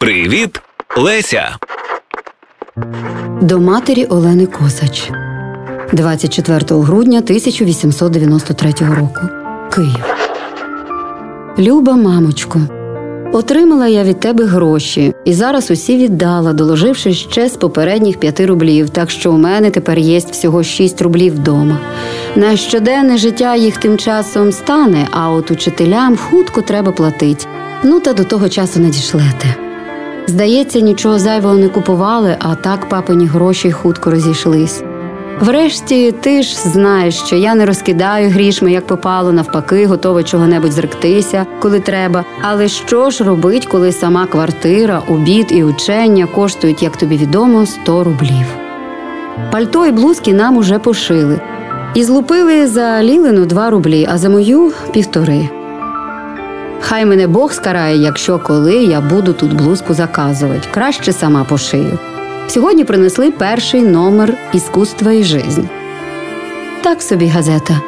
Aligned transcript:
Привіт, 0.00 0.60
Леся. 0.96 1.56
До 3.40 3.58
матері 3.58 4.04
Олени 4.04 4.46
Косач 4.46 5.10
24 5.92 6.60
грудня 6.70 7.18
1893 7.18 8.72
року. 8.80 9.20
Київ. 9.74 10.14
Люба 11.58 11.92
мамочко. 11.92 12.60
Отримала 13.32 13.86
я 13.86 14.04
від 14.04 14.20
тебе 14.20 14.44
гроші 14.44 15.14
і 15.24 15.32
зараз 15.32 15.70
усі 15.70 15.96
віддала, 15.96 16.52
доложивши 16.52 17.14
ще 17.14 17.48
з 17.48 17.56
попередніх 17.56 18.20
п'яти 18.20 18.46
рублів, 18.46 18.90
так 18.90 19.10
що 19.10 19.32
у 19.32 19.38
мене 19.38 19.70
тепер 19.70 19.98
є 19.98 20.18
всього 20.18 20.62
шість 20.62 21.02
рублів 21.02 21.34
вдома. 21.34 21.78
На 22.36 22.56
щоденне 22.56 23.18
життя 23.18 23.56
їх 23.56 23.76
тим 23.76 23.98
часом 23.98 24.52
стане, 24.52 25.08
а 25.10 25.30
от 25.30 25.50
учителям 25.50 26.16
хутко 26.16 26.62
треба 26.62 26.92
платити. 26.92 27.46
Ну 27.82 28.00
та 28.00 28.12
до 28.12 28.24
того 28.24 28.48
часу 28.48 28.80
надішлете. 28.80 29.67
Здається, 30.28 30.80
нічого 30.80 31.18
зайвого 31.18 31.54
не 31.54 31.68
купували, 31.68 32.36
а 32.38 32.54
так 32.54 32.88
папині 32.88 33.26
гроші 33.26 33.72
хутко 33.72 34.10
розійшлись. 34.10 34.82
Врешті 35.40 36.12
ти 36.12 36.42
ж 36.42 36.56
знаєш, 36.58 37.14
що 37.14 37.36
я 37.36 37.54
не 37.54 37.66
розкидаю 37.66 38.30
грішми, 38.30 38.72
як 38.72 38.86
попало, 38.86 39.32
навпаки, 39.32 39.86
готова 39.86 40.22
чого-небудь 40.22 40.72
зректися, 40.72 41.46
коли 41.62 41.80
треба. 41.80 42.24
Але 42.42 42.68
що 42.68 43.10
ж 43.10 43.24
робить, 43.24 43.66
коли 43.66 43.92
сама 43.92 44.26
квартира, 44.26 45.02
обід 45.08 45.46
і 45.50 45.64
учення 45.64 46.26
коштують, 46.26 46.82
як 46.82 46.96
тобі 46.96 47.16
відомо, 47.16 47.66
100 47.66 48.04
рублів? 48.04 48.46
Пальто 49.52 49.86
і 49.86 49.92
блузки 49.92 50.32
нам 50.32 50.56
уже 50.56 50.78
пошили. 50.78 51.40
І 51.94 52.04
злупили 52.04 52.66
за 52.66 53.02
Лілину 53.02 53.46
2 53.46 53.70
рублі, 53.70 54.08
а 54.10 54.18
за 54.18 54.28
мою 54.28 54.72
півтори. 54.92 55.57
Хай 56.80 57.06
мене 57.06 57.26
Бог 57.26 57.52
скарає, 57.52 57.96
якщо 57.96 58.38
коли 58.38 58.74
я 58.74 59.00
буду 59.00 59.32
тут 59.32 59.52
блузку 59.52 59.94
заказувати. 59.94 60.68
Краще 60.70 61.12
сама 61.12 61.44
пошию. 61.44 61.98
Сьогодні 62.48 62.84
принесли 62.84 63.30
перший 63.30 63.82
номер 63.82 64.34
Іскусства 64.52 65.12
і 65.12 65.24
жизнь. 65.24 65.62
Так 66.82 67.02
собі 67.02 67.26
газета. 67.26 67.80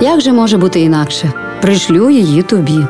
Як 0.00 0.20
же 0.20 0.32
може 0.32 0.56
бути 0.58 0.80
інакше? 0.80 1.32
Пришлю 1.62 2.10
її 2.10 2.42
тобі. 2.42 2.86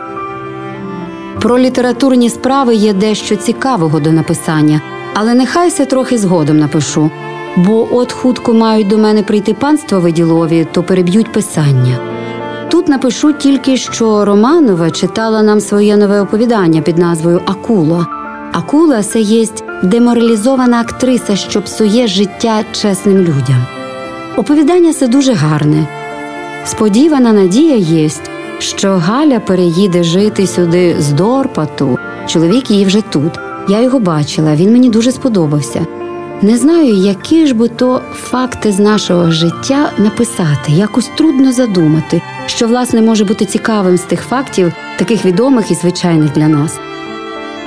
Про 1.41 1.58
літературні 1.58 2.30
справи 2.30 2.74
є 2.74 2.92
дещо 2.92 3.36
цікавого 3.36 4.00
до 4.00 4.12
написання, 4.12 4.80
але 5.14 5.34
нехай 5.34 5.70
се 5.70 5.84
трохи 5.86 6.18
згодом 6.18 6.58
напишу. 6.58 7.11
Бо 7.56 7.88
от 7.96 8.12
хутко 8.12 8.55
мають 8.55 8.88
до 8.88 8.98
мене 8.98 9.22
прийти 9.22 9.55
панство 9.55 10.00
виділові, 10.00 10.66
то 10.72 10.83
переб'ють 10.83 11.33
писання. 11.33 12.13
Тут 12.84 12.90
напишу 12.90 13.32
тільки, 13.32 13.77
що 13.77 14.24
Романова 14.24 14.90
читала 14.90 15.42
нам 15.42 15.60
своє 15.60 15.96
нове 15.96 16.20
оповідання 16.20 16.80
під 16.80 16.98
назвою 16.98 17.40
Акула. 17.46 18.06
Акула 18.52 19.02
це 19.02 19.20
єсть 19.20 19.64
деморалізована 19.82 20.80
актриса, 20.80 21.36
що 21.36 21.62
псує 21.62 22.06
життя 22.06 22.64
чесним 22.72 23.18
людям. 23.18 23.66
Оповідання 24.36 24.92
це 24.92 25.08
дуже 25.08 25.32
гарне. 25.32 25.86
Сподівана 26.64 27.32
надія 27.32 27.77
єсть, 27.77 28.30
що 28.58 28.88
Галя 28.88 29.40
переїде 29.40 30.02
жити 30.02 30.46
сюди 30.46 30.96
з 30.98 31.12
Дорпату. 31.12 31.98
Чоловік 32.27 32.70
її 32.70 32.84
вже 32.84 33.00
тут. 33.00 33.32
Я 33.68 33.80
його 33.80 33.98
бачила, 33.98 34.55
він 34.55 34.72
мені 34.72 34.90
дуже 34.90 35.12
сподобався. 35.12 35.86
Не 36.44 36.58
знаю, 36.58 36.94
які 36.94 37.46
ж 37.46 37.54
би 37.54 37.68
то 37.68 38.00
факти 38.12 38.72
з 38.72 38.78
нашого 38.78 39.30
життя 39.30 39.90
написати, 39.98 40.72
якось 40.72 41.10
трудно 41.16 41.52
задумати, 41.52 42.22
що 42.46 42.66
власне 42.68 43.02
може 43.02 43.24
бути 43.24 43.44
цікавим 43.44 43.96
з 43.96 44.02
тих 44.02 44.20
фактів, 44.22 44.72
таких 44.98 45.24
відомих 45.24 45.70
і 45.70 45.74
звичайних 45.74 46.32
для 46.32 46.48
нас. 46.48 46.78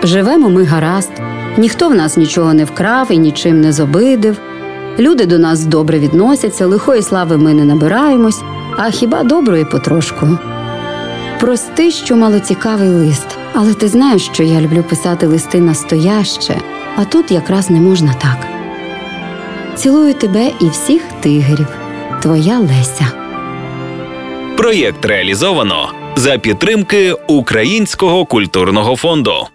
Живемо 0.03 0.49
ми 0.49 0.63
гаразд, 0.63 1.11
ніхто 1.57 1.89
в 1.89 1.95
нас 1.95 2.17
нічого 2.17 2.53
не 2.53 2.65
вкрав 2.65 3.11
і 3.11 3.17
нічим 3.17 3.61
не 3.61 3.73
зобидив. 3.73 4.39
Люди 4.99 5.25
до 5.25 5.39
нас 5.39 5.65
добре 5.65 5.99
відносяться, 5.99 6.65
лихої 6.65 7.01
слави 7.01 7.37
ми 7.37 7.53
не 7.53 7.65
набираємось, 7.65 8.41
а 8.77 8.89
хіба 8.89 9.23
доброї 9.23 9.65
потрошку. 9.65 10.27
Прости, 11.39 11.91
що 11.91 12.15
малоцікавий 12.15 12.89
лист, 12.89 13.27
але 13.53 13.73
ти 13.73 13.87
знаєш, 13.87 14.29
що 14.33 14.43
я 14.43 14.61
люблю 14.61 14.83
писати 14.89 15.27
листи 15.27 15.59
настояще, 15.59 16.61
а 16.95 17.05
тут 17.05 17.31
якраз 17.31 17.69
не 17.69 17.81
можна 17.81 18.13
так. 18.21 18.36
Цілую 19.77 20.13
тебе 20.13 20.51
і 20.61 20.69
всіх 20.69 21.01
тигрів. 21.21 21.67
Твоя 22.21 22.59
Леся. 22.59 23.11
Проєкт 24.57 25.05
реалізовано 25.05 25.91
за 26.15 26.37
підтримки 26.37 27.13
Українського 27.27 28.25
культурного 28.25 28.95
фонду. 28.95 29.47